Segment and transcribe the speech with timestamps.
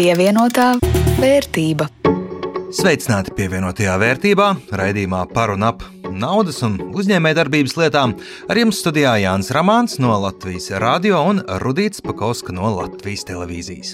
[0.00, 0.78] Pievienotā
[1.20, 1.84] vērtība.
[2.72, 4.46] Sveicināti pievienotajā vērtībā,
[4.80, 8.14] raidījumā par un ap naudas un uzņēmējdarbības lietām.
[8.48, 13.90] Ar jums studijā Jānis Ramāns no Latvijas radio un Rudīts Pakauska no Latvijas televīzijas.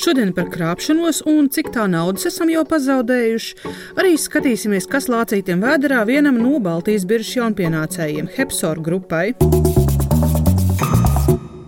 [0.00, 3.60] Šodien par krāpšanos un cik tā naudas esam jau pazaudējuši.
[4.00, 9.34] Arī skatīsimies, kas lācītiem vēderā vienam no Baltijas biržas jaunpienācējiem, Hepsor grupai.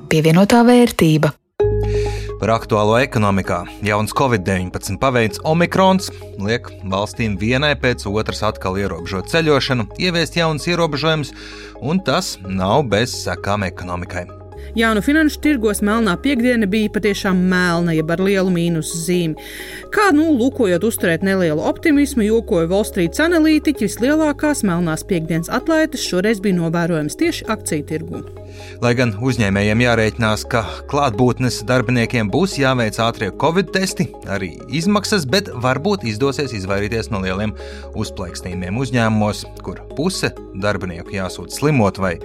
[0.08, 1.36] Pievienotā vērtība.
[2.42, 6.10] Par aktuālo ekonomikā jauns Covid-19 paveids Omikrons
[6.42, 11.30] liek valstīm vienai pēc otras atkal ierobežot ceļošanu, ieviest jaunas ierobežojumus,
[11.78, 14.41] un tas nav bez sekām ekonomikai.
[14.78, 19.48] Jā, nu finanšu tirgos melnā piekdiena bija patiešām melna, jeb ar lielu mīnusu zīmi.
[19.92, 26.40] Kā, nu, lūkojot uzturēt nelielu optimismu, jokoja Wall Street analītiķi, vislielākās melnās piekdienas atlaides šoreiz
[26.40, 28.22] bija novērojams tieši akciju tirgū.
[28.84, 35.52] Lai gan uzņēmējiem jārēķinās, ka klātbūtnes darbiniekiem būs jāveic ātrie covid testi, arī izmaksas, bet
[35.52, 37.52] varbūt izdosies izvairīties no lieliem
[37.92, 40.32] uzplaiksnījumiem uzņēmumos, kur puse
[40.64, 42.16] darbinieku jāsūta slimot vai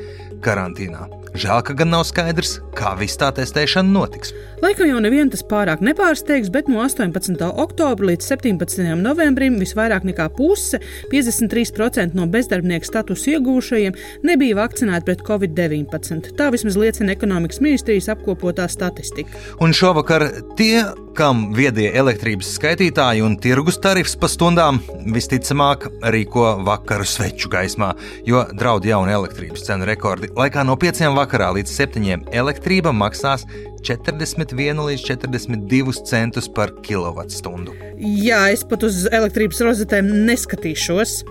[0.43, 1.16] karantīnā.
[1.37, 4.31] Žēl, ka gan nav skaidrs, kā viss tā testēšana notiks.
[4.57, 7.37] Laikam jau nevienu tas pārāk nepārsteigs, bet no 18.
[7.61, 8.87] oktobra līdz 17.
[8.97, 10.79] novembrim visvairāk nekā puse,
[11.11, 16.31] 53% no bezdarbnieku statusu iegūšajiem, nebija vakcinēti pret covid-19.
[16.39, 19.37] Tā vismaz liecina ekonomikas ministrijas apkopotā statistika.
[19.61, 20.25] Un šovakar
[20.57, 24.81] tie, kam viedie elektrības skaitītāji un tirgus tarifs pa stundām,
[25.13, 27.91] visticamāk rīko vakaru sveču gaismā,
[28.25, 30.33] jo draud jauni elektrības cenu rekordi.
[30.37, 31.26] Laikā no 5 vakarā
[31.57, 33.45] līdz 7 elektrība maksās
[33.87, 37.75] 41 līdz 42 centus par kilovatstundu.
[37.97, 41.21] Jā, es pat uz elektrības rozetēm neskatīšos.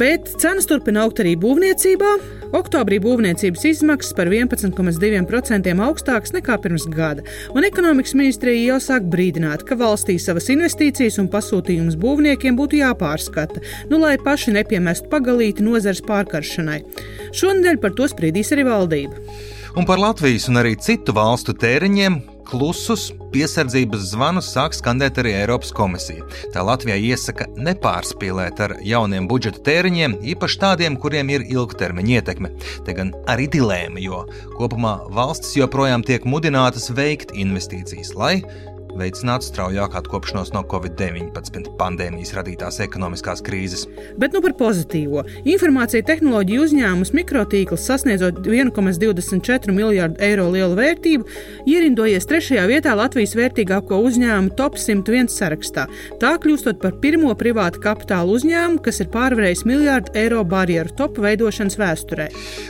[0.00, 2.10] Bet cenas turpina augt arī būvniecībā.
[2.52, 7.24] Oktobrī būvniecības izmaksas par 11,2% augstākas nekā pirms gada,
[7.56, 13.62] un ekonomikas ministrija jau sāk brīdināt, ka valstī savas investīcijas un pasūtījumus būvniekiem būtu jāpārskata,
[13.88, 16.82] nu lai paši nepiemestu pagalīti nozars pārkaršanai.
[17.32, 19.16] Šonadēļ par to spriedīs arī valdība.
[19.72, 25.70] Un par Latvijas un arī citu valstu tēriņiem klusus piesardzības zvanus sāk skandēt arī Eiropas
[25.72, 26.26] komisija.
[26.52, 32.52] Tā Latvijai iesaka nepārspīlēt ar jauniem budžeta tēriņiem, īpaši tādiem, kuriem ir ilgtermiņa ietekme.
[32.84, 34.26] Te gan arī dilēma, jo
[34.58, 38.42] kopumā valstis joprojām tiek mudinātas veikt investīcijas, lai
[38.98, 43.84] veicinātu straujāku atkopšanos no Covid-19 pandēmijas radītās ekonomiskās krīzes.
[44.20, 45.24] Bet nu par pozitīvo.
[45.48, 51.28] Informācija tehnoloģiju uzņēmums mikrotīkls sasniedzot 1,24 miljardu eiro lielu vērtību,
[51.68, 55.86] ierindojies trešajā vietā Latvijas vērtīgāko uzņēmumu top 101 sarakstā.
[56.22, 61.78] Tā kļūstot par pirmo privātu kapitāla uzņēmumu, kas ir pārvarējis miljardu eiro barjeru top veidošanas
[61.80, 62.28] vēsturē.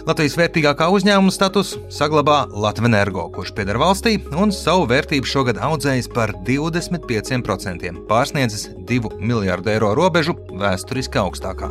[0.08, 6.08] Latvijas vērtīgākā uzņēmuma status saglabā Latvijas energo, kurš pieder valstī un savu vērtību šogad audzējis
[6.14, 11.70] par 25%, pārsniedzis 2 miljardu eiro robežu vēsturiski augstākā.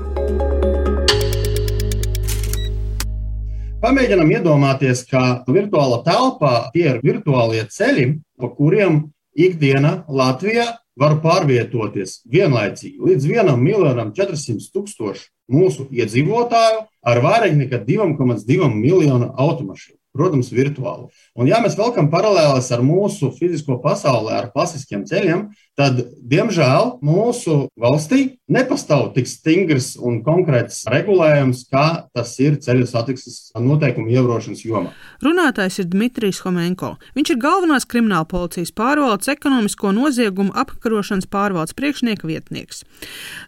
[3.81, 8.07] Pamēģinam iedomāties, ka virtuālā telpā tie ir virtuālie ceļi,
[8.38, 10.68] pa kuriem ikdiena Latvijā
[11.02, 13.00] var pārvietoties vienlaicīgi.
[13.02, 21.09] Līdz 1 miljonam 400 tūkstošu mūsu iedzīvotāju ar vairāk nekā 2,2 miljonu automašīnu protams, virtuāli.
[21.38, 25.45] Un, ja mēs velkam paralēlis ar mūsu fizisko pasauli, ar klasiskiem ceļiem,
[25.79, 26.01] tad,
[26.31, 31.85] diemžēl, mūsu valstī nepastāv tik stingrs un konkrēts regulējums, kā
[32.16, 34.91] tas ir ceļu satiksmes noteikumu ievērošanas jomā.
[35.23, 36.95] Runātājs ir Dmitrijs Homenko.
[37.17, 42.83] Viņš ir galvenās krimināla policijas pārvaldes ekonomisko noziegumu apkarošanas pārvaldes priekšnieka vietnieks.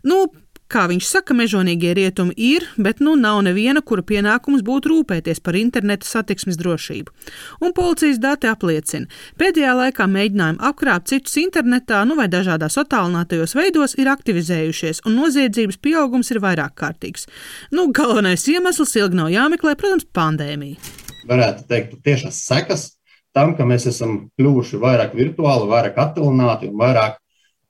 [0.08, 0.26] Nu,
[0.74, 5.54] Kā viņš saka, mežonīgie rietumi ir, bet nu nav neviena, kura pienākums būtu rūpēties par
[5.60, 7.14] interneta satiksmes drošību.
[7.62, 9.06] Un policijas dati apliecina,
[9.38, 15.78] pēdējā laikā mēģinājumi apkrāpt citus internetā, nu vai dažādās attālinātajos veidos ir aktivizējušies, un noziedzības
[15.78, 17.30] pieaugums ir vairāk kārtīgs.
[17.70, 20.82] Nu, galvenais iemesls ilgi nav jāmeklē, protams, pandēmija.
[21.30, 22.90] Varētu teikt, tiešās sekas
[23.38, 27.22] tam, ka mēs esam kļuvuši vairāk virtuāli, vairāk attālināti un vairāk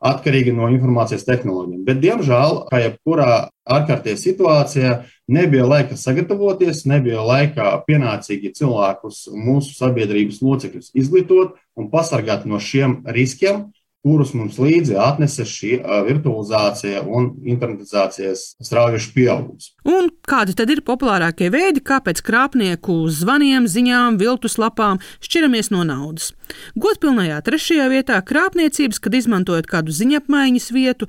[0.04, 1.84] atkarīgi no informācijas tehnoloģijām.
[1.88, 3.30] Bet, diemžēl, kā jebkurā
[3.64, 4.96] ārkārtējā situācijā,
[5.32, 13.02] nebija laika sagatavoties, nebija laika pienācīgi cilvēkus, mūsu sabiedrības locekļus izglītot un pasargāt no šiem
[13.16, 13.70] riskiem,
[14.04, 15.78] kurus mums līdzi atnesa šī
[16.08, 19.70] virtualizācija un internetizācijas straujuši pieaugums.
[19.88, 25.86] Un kādi tad ir populārākie veidi, kā pēc krāpnieku zvaniem, ziņām, viltus lapām šķiramies no
[25.88, 26.34] naudas?
[26.76, 31.08] Godpilnajā trešajā vietā krāpniecības, kad izmantojot kādu ziņapmaiņas vietu,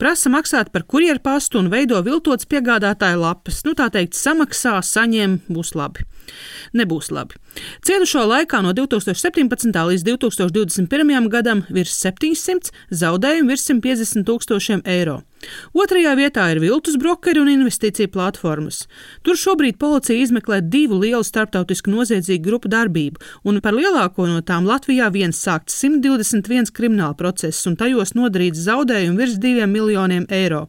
[0.00, 3.62] prasa maksāt par kurjeru pastu un veido viltotas piegādātāju lapas.
[3.64, 6.04] Nu, tā teikt, samaksā, saņem, būs labi.
[6.76, 7.40] Nebūs labi.
[7.84, 9.70] Cietušo laikā no 2017.
[9.90, 11.28] līdz 2021.
[11.32, 15.22] gadam virs 700, zaudējumi virs 150 tūkstošiem eiro.
[15.74, 18.84] Otrajā vietā ir viltus brokeri un investīcija platformas.
[19.26, 24.68] Tur šobrīd policija izmeklē divu lielu starptautisku noziedzīgu grupu darbību, un par lielāko no tām
[24.68, 30.66] Latvijā viens sākts 121 krimināla process, un tajos nodarīts zaudējumi virs 2 miljoniem eiro.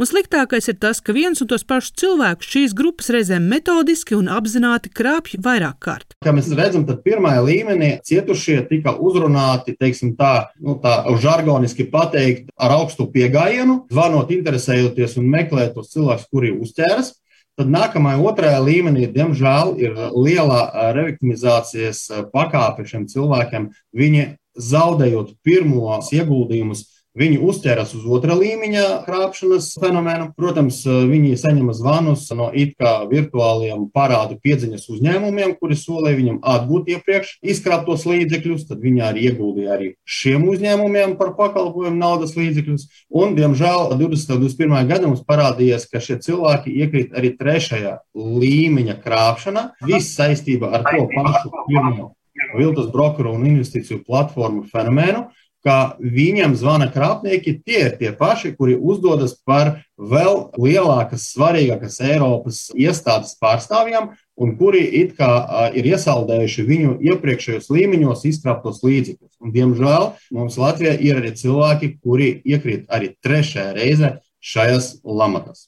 [0.00, 4.30] Un sliktākais ir tas, ka viens un tos pašus cilvēkus šīs grupas reizēm metodiski un
[4.32, 6.16] apzināti krāpj vairāk kārt.
[6.24, 12.50] Kā mēs redzam, tad pirmajā līmenī cietušie tika uzrunāti, teiksim tā, nu, tā žargoniski pateikt,
[12.56, 17.14] ar augstu piegājienu, zvanu plānot, interesējoties un meklēt tos cilvēkus, kuri uzķēras.
[17.56, 23.70] Tad nākamajā otrajā līmenī, diemžēl, ir liela reviktimizācijas pakāpe šiem cilvēkiem.
[23.96, 26.84] Viņi zaudējot pirmos ieguldījumus
[27.16, 30.28] Viņi uzķeras uz otra līmeņa krāpšanas fenomenu.
[30.36, 36.90] Protams, viņi saņem zvanus no it kā virtuāliem parādu piedziņas uzņēmumiem, kuri solīja viņam atgūt
[36.92, 38.66] iepriekš izkrāptos līdzekļus.
[38.68, 42.84] Tad viņi arī ieguldīja arī šiem uzņēmumiem par pakalpojumu naudas līdzekļus.
[43.08, 44.76] Un, diemžēl, 2021.
[44.92, 49.64] gadā mums parādījās, ka šie cilvēki iekrīt arī trešajā līmeņa krāpšanā.
[49.88, 52.12] Viss saistībā ar to pašu pirmo
[52.56, 55.24] viltus brokeru un investīciju platformu fenomenu
[55.66, 62.60] ka viņam zvana krāpnieki, tie ir tie paši, kuri uzdodas par vēl lielākas, svarīgākas Eiropas
[62.76, 65.30] iestādes pārstāvjiem, un kuri it kā
[65.74, 69.32] ir iesaldējuši viņu iepriekšējos līmeņos izkrāptos līdzekļus.
[69.42, 74.12] Un, diemžēl mums Latvijā ir arī cilvēki, kuri iekrīt arī trešajā reizē
[74.42, 75.66] šajās lamatās.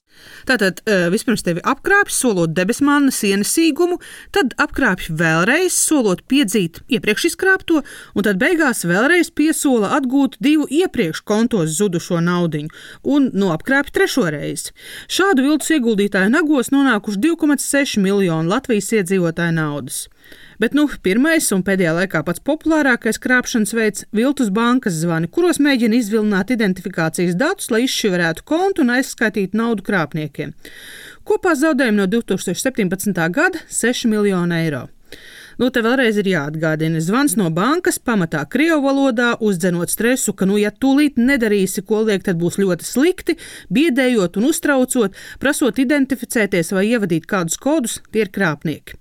[0.49, 0.81] Tātad
[1.13, 3.99] vispirms tevi apkrāpj, solot debesmāna ienesīgumu,
[4.35, 7.83] tad apkrāpj vēlreiz, solot piedzīt iepriekš izkrāpto,
[8.15, 12.67] un tad beigās vēlreiz piesola atgūt divu iepriekš kontos zudušo naudu,
[13.05, 14.75] un no apkrāpj trešo reizi.
[15.11, 20.07] Šādu viltus ieguldītāju nagos nonākuši 2,6 miljonu Latvijas iedzīvotāju naudas.
[20.59, 25.95] Bet nu, pirmais un pēdējā laikā pats populārākais krāpšanas veids- viltus bankas zvani, kuros mēģina
[25.95, 30.55] izvilināt identifikācijas datus, lai izšķirētu kontu un aizskaitītu naudu krāpniekiem.
[31.25, 33.29] Kopā zaudējumi no 2017.
[33.31, 34.89] gada- 6 miljoni eiro.
[35.59, 40.57] Nu, te vēlreiz ir jāatgādina, zvans no bankas pamatā Krievu valodā, uzdzenot stresu, ka, nu,
[40.57, 43.37] ja tūlīt nedarīsi, ko liek, tad būs ļoti slikti,
[43.71, 48.99] biedējot un uztraucot, prasot identificēties vai ievadīt kādus kodus, tie ir krāpnieki.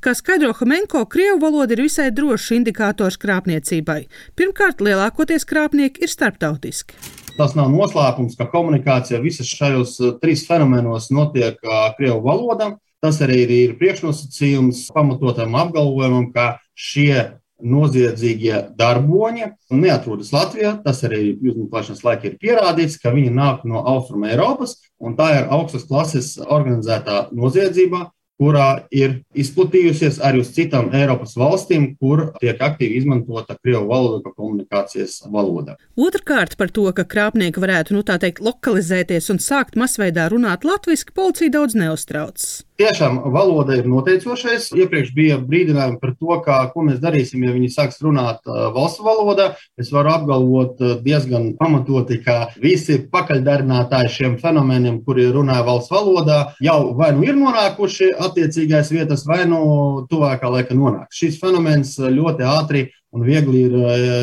[0.00, 4.02] Kā skaidro Homenko, krievu valoda ir visai drošs indikators krāpniecībai.
[4.38, 6.96] Pirmkārt, lielākoties krāpnieki ir starptautiski.
[7.36, 12.74] Tas nav noslēpums, ka komunikācija visas šajos uh, trīs fenomenos notiek uh, krievu valodā.
[13.00, 20.74] Tas arī ir priekšnosacījums pamatotam apgalvojumam, ka šie noziedzīgie darboņi neatrodas Latvijā.
[20.84, 25.50] Tas arī izmeklēšanas laikā ir pierādīts, ka viņi nāk no Austrum Eiropas, un tā ir
[25.52, 28.08] augstas klases organizētā noziedzība,
[28.40, 34.32] kurā ir izplatījusies arī uz citām Eiropas valstīm, kur tiek aktīvi izmantota krievu valoda kā
[34.32, 35.76] komunikācijas valoda.
[36.00, 41.12] Otrakārt, par to, ka krāpnieki varētu, nu tā teikt, lokalizēties un sākt masveidā runāt latviešu,
[41.16, 42.50] policija daudz neuztraucas.
[42.80, 44.70] Tiešām valoda ir noteicošais.
[44.72, 49.50] Iepriekš bija brīdinājumi par to, kā, ko mēs darīsim, ja viņi sāks runāt valsts valodā.
[49.76, 56.78] Es varu apgalvot diezgan pamatoti, ka visi pakaļdarinātāji šiem fenomeniem, kuri runā valsts valodā, jau
[56.96, 59.60] vai nu ir nonākuši attiecīgais vietas, vai nu
[60.08, 61.20] tuvākā laika nonāks.
[61.20, 63.80] Šis fenomens ļoti ātri un viegli ir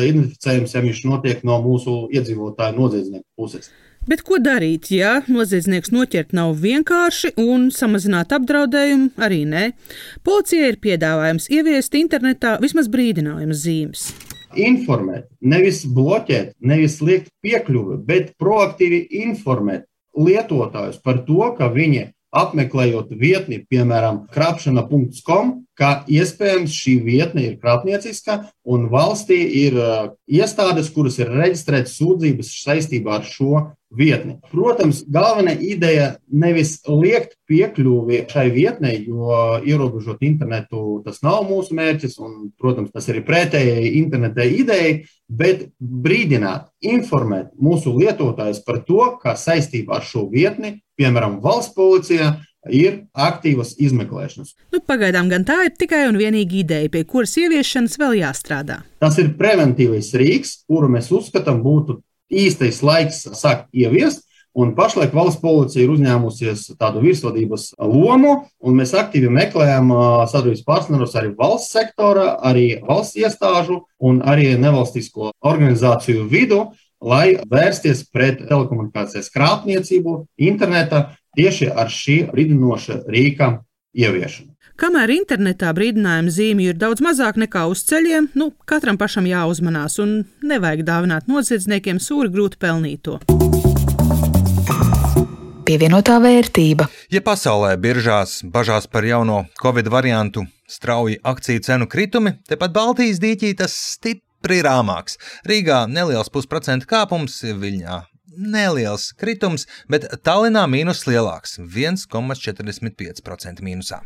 [0.08, 3.70] identificējams, ja viņš notiek no mūsu iedzīvotāju noziedznieku puses.
[4.06, 9.64] Bet ko darīt, ja noziedznieks noķert nav vienkārši un samazināt apdraudējumu arī nē?
[10.24, 14.06] Policijai ir piedāvājums ieviest internetā vismaz brīdinājuma zīmes.
[14.56, 19.84] Informēt, nevis bloķēt, nevis liekt piekļuvi, bet proaktīvi informēt
[20.16, 28.40] lietotājus par to, ka viņi apmeklējot vietni, piemēram, krāpšana.com, ka iespējams šī vietne ir krāpnieciska
[28.68, 33.62] un valstī ir uh, iestādes, kuras ir reģistrētas sūdzības saistībā ar šo
[33.94, 34.36] vietni.
[34.50, 39.30] Protams, galvenā ideja nevis liekt piekļuvi šai vietnei, jo
[39.64, 46.68] ierobežot internetu tas nav mūsu mērķis, un, protams, tas ir pretējai interneta idejai, bet brīdināt,
[46.84, 52.34] informēt mūsu lietotājus par to, ka saistībā ar šo vietni piemēram, valsts policijā
[52.74, 54.54] ir aktīvas izmeklēšanas.
[54.74, 58.82] Nu, pagaidām gan tā ir tikai un vienīgi ideja, pie kuras ieviešanas vēl jāstrādā.
[59.02, 64.24] Tas ir preventīvs rīks, kuru mēs uzskatām būtu īstais laiks sākt ieviest.
[64.58, 69.92] Un pašlaik valsts policija ir uzņēmusies tādu virsvadības lomu, un mēs aktīvi meklējam
[70.26, 76.64] sadarbības partnerus arī valsts sektora, arī valsts iestāžu un arī nevalstisko organizāciju vidu,
[77.00, 80.18] lai vērsties pret telekomunikācijas krāpniecību
[80.50, 83.58] internetā tieši ar šī brīdinoša rīka
[83.94, 84.54] ieviešanu.
[84.78, 90.20] Kamēr internetā brīdinājumu zīmju ir daudz mazāk nekā uz ceļiem, nu, katram pašam jāuzmanās un
[90.46, 93.18] nevajag dāvināt noziedzniekiem sūri grūti pelnīto
[95.68, 96.86] pievienotā vērtība.
[97.12, 103.52] Ja pasaulē biržās bažās par jauno covid variantu, strauji akciju cenu kritumi, tepat Baltijas dīķī
[103.58, 105.18] tas stipri rāmāks.
[105.46, 108.04] Rīgā neliels pusprocentu kāpums, Viļņā
[108.38, 114.00] neliels kritums, bet Tallinā mīnus lielāks- 1,45% mīnusā.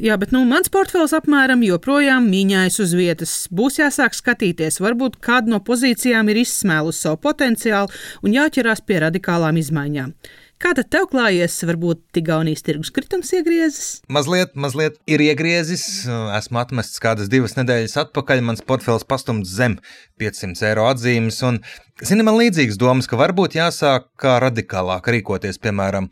[0.00, 3.48] Jā, bet nu, mans portfels apmēram joprojām mīņājas uz vietas.
[3.48, 7.88] Būs jāsāk skatīties, varbūt kāda no pozīcijām ir izsmēlusi savu potenciālu
[8.22, 10.14] un jāķerās pie radikālām izmaiņām.
[10.56, 11.52] Kā tad tev klājies?
[11.68, 13.88] Varbūt Igaunijas tirgus kritums iegriezis?
[14.08, 15.84] Mazliet, mazliet ir iegriezis.
[16.08, 18.40] Esmu atmests kādas divas nedēļas atpakaļ.
[18.46, 19.74] Mans portfels pastumts zem
[20.22, 21.42] 500 eiro atzīmes.
[21.44, 21.60] Un,
[22.00, 26.08] zini, man līdzīgas domas, ka varbūt jāsāk kā radikālāk rīkoties, piemēram,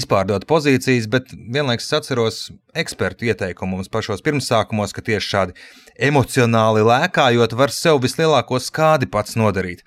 [0.00, 5.60] izpārdot pozīcijas, bet vienlaikus atceros ekspertu ieteikumus pašos pirmsākumos, ka tieši šādi
[6.08, 9.84] emocionāli lēkājot var sev vislielāko skādi pats nodarīt.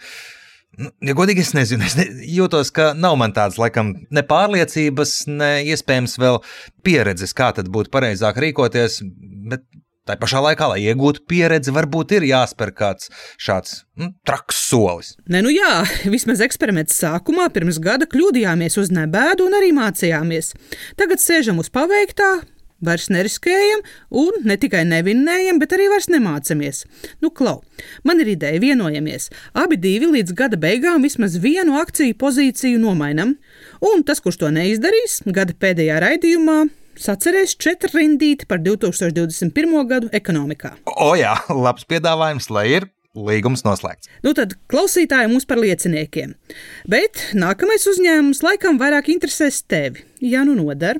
[0.80, 2.06] Nu, ja godīgi, es nezinu, es ne,
[2.36, 6.42] jūtos, ka nav man tādas, laikam, ne pārliecības, ne iespējams vēl
[6.86, 9.00] pieredzes, kā tad būtu pareizāk rīkoties.
[9.52, 9.64] Bet
[10.06, 13.10] tā pašā laikā, lai iegūtu pieredzi, varbūt ir jāspēr kāds
[13.42, 15.14] šāds nu, traks solis.
[15.32, 15.78] Nē, nu jā,
[16.16, 20.54] vismaz eksperiments sākumā pirms gada kļūdījāmies uz nebēdu un arī mācījāmies.
[21.00, 22.38] Tagad sēžam uz paveiktā,
[22.86, 23.84] Vairs neriskējam,
[24.22, 26.84] un ne tikai nevinnējam, bet arī vairs nemācāmies.
[27.24, 27.60] Nu, klau,
[28.08, 29.30] man ir ideja, vienojamies.
[29.58, 33.36] Abi divi līdz gada beigām vismaz vienu akciju pozīciju nomainam,
[33.84, 36.64] un tas, kurš to neizdarīs, gada pēdējā raidījumā
[37.00, 39.76] sacerēs četru rindīti par 2021.
[39.90, 40.76] gadu ekonomikā.
[40.96, 44.10] O jā, labs piedāvājums, lai ir Līgums noslēgts.
[44.26, 46.34] Nu tad klausītāji mums par lieciniekiem.
[46.92, 50.04] Bet nākamais uzņēmums laikam vairāk interesēs tevi.
[50.20, 51.00] Ja nu nodara.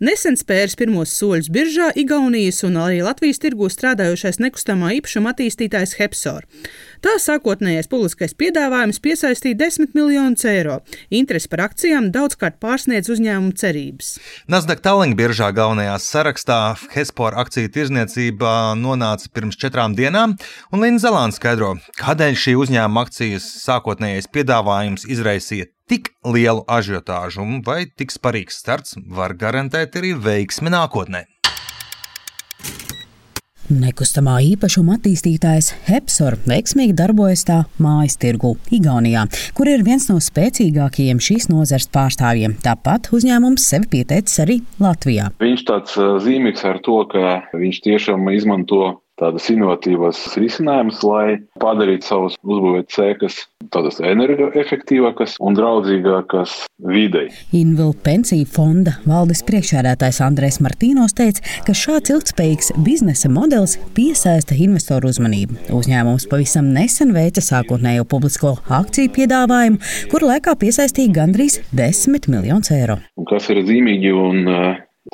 [0.00, 6.46] Nesen spērs pirmos soļus biržā Igaunijas un arī Latvijas tirgū strādājošais nekustamā īpašuma attīstītājs Hepsor.
[7.00, 10.74] Tā sākotnējais publiskais piedāvājums piesaistīja 10 miljonus eiro.
[11.08, 14.18] Interesi par akcijām daudzkārt pārsniedz uzņēmumu cerības.
[14.52, 16.58] Nasdaq Tallink biržā galvenajā sarakstā
[16.92, 20.36] Hespor akciju tirzniecībā nonāca pirms četrām dienām,
[20.74, 27.86] un Linda Zelāns skaidro, kādēļ šī uzņēmuma akcijas sākotnējais piedāvājums izraisīja tik lielu ažiotāžu, vai
[27.88, 31.24] tik sparīgs starts var garantēt arī veiksmi nākotnē.
[33.70, 39.22] Nekustamā īpašuma attīstītājs Hepsor veiksmīgi darbojas tā mājas tirgu Igaunijā,
[39.54, 42.56] kur ir viens no spēcīgākajiem šīs nozars pārstāvjiem.
[42.64, 45.28] Tāpat uzņēmums sevi pieteicis arī Latvijā.
[45.38, 45.94] Viņš tāds
[46.26, 53.42] zīmīgs ar to, ka viņš tiešām izmanto tādas inovatīvas risinājumus, lai padarītu savus uzbūvēt sēkas
[53.70, 56.56] tādas energoefektīvākas un draudzīgākas
[56.90, 57.28] videi.
[57.56, 65.12] Invil pensiju fonda valdes priekšādātājs Andrēs Martīnos teica, ka šāds ilgspējīgs biznesa modelis piesaista investoru
[65.12, 65.60] uzmanību.
[65.76, 73.00] Uzņēmums pavisam nesen veica sākotnējo publisko akciju piedāvājumu, kur laikā piesaistīja gandrīz 10 miljonus eiro.
[73.20, 74.44] Un kas ir zīmīgi un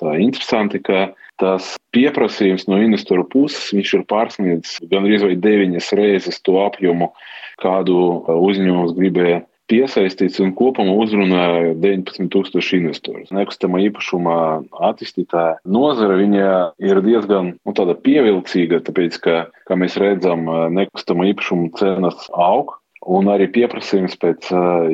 [0.01, 1.11] tā interesanti, ka
[1.41, 7.13] tas pieprasījums no investoru puses ir pārsniedzis gandrīz vai deviņas reizes to apjomu,
[7.63, 7.99] kādu
[8.37, 13.33] uzņēmums gribēja piesaistīts un kopumā uzrunāja 19,000 investorus.
[13.35, 14.39] Nekustamā īpašumā
[14.89, 16.19] attīstītāja nozara
[16.79, 17.75] ir diezgan nu,
[18.07, 22.77] pievilcīga, tāpēc, ka, kā mēs redzam, nekustamā īpašuma cenas aug.
[23.07, 24.49] Un arī pieprasījums pēc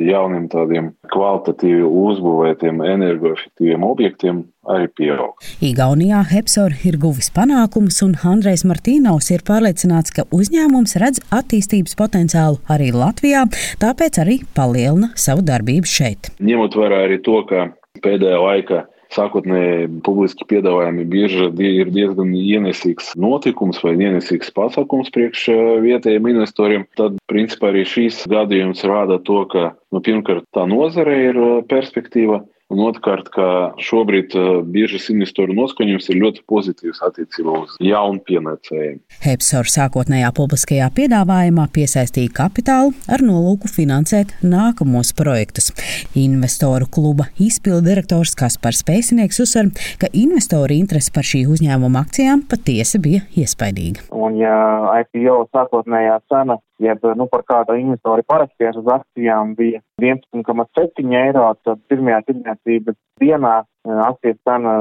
[0.05, 5.41] jauniem tādiem kvalitatīvi uzbūvētiem, energoefektīviem objektiem arī pieaug.
[5.65, 12.61] Igaunijā Hepsor ir guvis panākumus, un Andrejs Martīnovs ir pārliecināts, ka uzņēmums redz attīstības potenciālu
[12.69, 13.47] arī Latvijā,
[13.81, 16.31] tāpēc arī palielina savu darbību šeit.
[16.37, 17.71] Ņemot vērā arī to, ka
[18.05, 25.61] pēdējā laikā sākotnēji publiski piedāvājumi bieži ir diezgan ienesīgs notikums vai ienesīgs pasākums priekš eh,
[25.85, 31.39] vietējiem investoriem, tad principā arī šīs gadījums rāda to, ka nu, pirmkārt tā nozare ir
[31.39, 32.43] eh, perspektīva,
[32.73, 33.45] Un otrkārt, ka
[33.85, 38.97] šobrīd uh, biežas investoru noskaņojums ir ļoti pozitīvs attiecībā uz jaunu pienācējiem.
[39.21, 45.69] Hepsor sākotnējā publiskajā piedāvājumā piesaistīja kapitālu ar nolūku finansēt nākamos projektus.
[46.17, 49.69] Investoru kluba izpildu direktors Kaspars Pēcinieks uzsver,
[50.01, 54.09] ka investoru interese par šī uzņēmuma akcijām patiesi bija iespaidīga.
[54.17, 54.57] Un, ja
[55.03, 61.49] IPO sākotnējā cena jeb nu, par kādu investoru parakstījās uz akcijām, bija 11,7 eiro.
[61.63, 64.73] Tad pirmajā tirdzniecības dienā eh, akcijas cena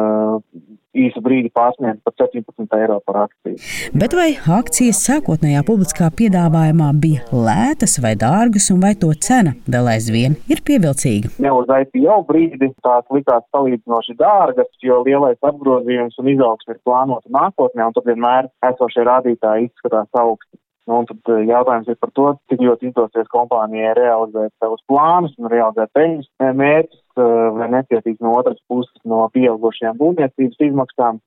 [0.93, 3.57] īsu brīdi pārsniedz pat 17 eiro par akciju.
[3.97, 4.29] Bet vai
[4.59, 10.63] akcijas sākotnējā publiskā piedāvājumā bija lētas vai dārgas, un vai to cena vēl aizvien ir
[10.67, 11.33] pievilcīga?
[11.45, 17.33] Ne uz IPO brīdi tās likās salīdzinoši dārgas, jo lielais apgrozījums un izaugsme ir plānota
[17.33, 20.57] nākotnē, un tad vienmēr esošie rādītāji izskatās augsti.
[20.91, 25.35] Nu, un tad eh, jautājums ir par to, cik ļoti izdosies kompānijai realizēt savus plānus
[25.39, 31.21] un realizēt peļņas mērķus, eh, vai necietīs no otras puses no pieaugušajām būvniecības izmaksām.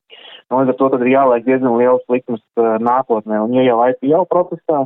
[0.49, 3.39] Nu, līdz ar to tad ir jāliek diezgan liels likums eh, nākotnē.
[3.45, 4.83] Un, ja jau IPO procesā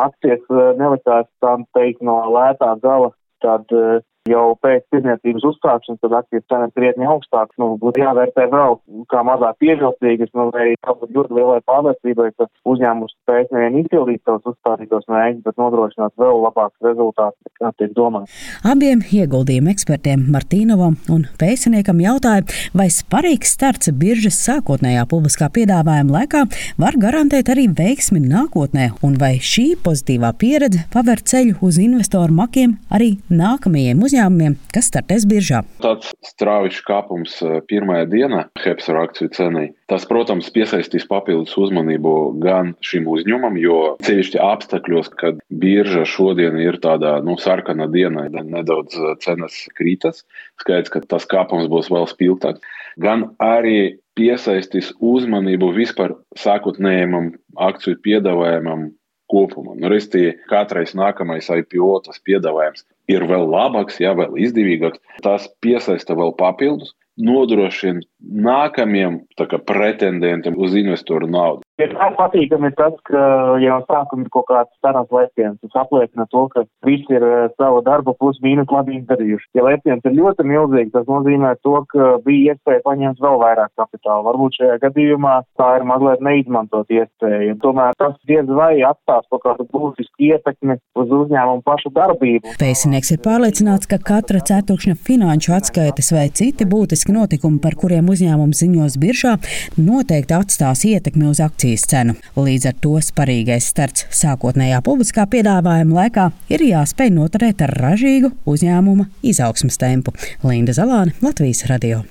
[0.00, 0.44] akcijas
[0.80, 3.10] nelikās, tā teikt, no lētā gala,
[3.44, 4.00] tad uh,
[4.30, 7.56] jau pēc tirniecības uzsākšanas, tad akcijas cenas krietni augstākas.
[7.60, 8.78] Nu, būtu jāvērtē vēl
[9.10, 14.52] kā mazāk pievilcīgas, nu, vai jābūt ļoti lielai pārliecībai, ka uzņēmums spēs nevien izpildīt savus
[14.52, 18.36] uzstādītos mērķus, bet nodrošināt vēl labākus rezultātus, kā tiek domāts.
[18.66, 22.46] Abiem ieguldījumu ekspertiem Martīnovam un Pēciniekam jautāja,
[22.76, 26.44] vai sparīgs starts biržas sākotnējā publiskā piedāvājuma laikā
[26.80, 32.76] var garantēt arī veiksmi nākotnē, un vai šī pozitīvā pieredze paver ceļu uz investoru makiem
[32.94, 35.62] arī nākamajiem uzņēmumiem uzņēmumiem, kas startēs biržā.
[35.80, 39.70] Tāds strauji kāpums eh, pirmajā dienā Hepsara akciju cenai.
[39.88, 46.78] Tas, protams, piesaistīs papildus uzmanību gan šim uzņēmumam, jo ceļšķi apstākļos, kad birža šodien ir
[46.82, 50.24] tādā nu, sarkana diena, nedaudz eh, cenas krītas,
[50.60, 52.60] skaidrs, ka tas kāpums būs vēl spilgtāks.
[53.00, 58.90] Gan arī piesaistīs uzmanību vispār sākotnējam akciju piedāvājumam
[59.30, 59.76] kopumā.
[59.78, 65.02] Nu, Restīvi, katrais nākamais IPO tas piedāvājums ir vēl labāks, jā, vēl izdevīgāks.
[65.24, 69.20] Tas piesaista vēl papildus, nodrošina nākamajiem
[69.68, 71.66] pretendentiem uz investoru naudu.
[71.80, 73.20] Ir patīkami tas, ka
[73.62, 75.56] jau sākumā ir kaut kāds cenas lēciens.
[75.64, 79.48] Tas apliecina to, ka visi ir eh, savu darbu plus mīnus labi izdarījuši.
[79.56, 84.26] Ja lēciens ir ļoti milzīgs, tas nozīmē to, ka bija iespēja paņemt vēl vairāk kapitāla.
[84.28, 87.56] Varbūt šajā gadījumā tā ir mazliet neizmantot iespēja.
[87.64, 92.56] Tomēr tas diez vai atstās kaut kādu būtisku ietekmi uz uzņēmumu pašu darbību.
[92.60, 98.64] Pēcinieks ir pārliecināts, ka katra ceturkšņa finanšu atskaites vai citi būtiski notikumi, par kuriem uzņēmums
[98.66, 99.36] ziņos biržā,
[99.80, 102.14] noteikti atstās ietekmi uz akciju akcijas cenu.
[102.36, 109.06] Līdz ar to sparīgais starts sākotnējā publiskā piedāvājuma laikā ir jāspēj noturēt ar ražīgu uzņēmuma
[109.22, 110.12] izaugsmas tempu.
[110.42, 112.02] Linda Zalāne, Latvijas radio.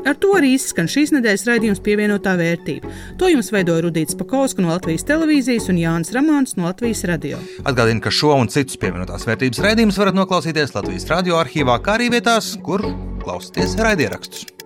[0.00, 2.90] Ar to arī izskan šīs nedēļas raidījums pievienotā vērtība.
[3.20, 7.38] To jums veidoja Rudīts Pakausks no Latvijas televīzijas un Jānis Ramāns no Latvijas radio.
[7.62, 12.10] Atgādinu, ka šo un citus pievienotās vērtības raidījumus varat noklausīties Latvijas radio arhīvā, kā arī
[12.16, 12.88] vietās, kur
[13.22, 14.59] klausāties raidierakstus.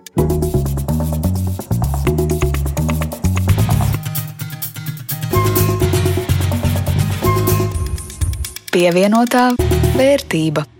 [8.75, 9.53] Pievienotā
[9.95, 10.74] vērtība.